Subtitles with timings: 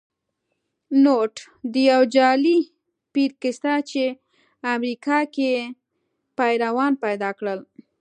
[1.03, 1.33] نوټ:
[1.71, 2.57] د یو جعلې
[3.13, 4.03] پیر کیسه چې
[4.73, 5.51] امریکې کې
[6.37, 7.59] پیروان پیدا کړل